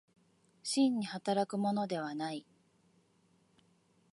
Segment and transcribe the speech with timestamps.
[0.63, 2.43] 真に働くものではない。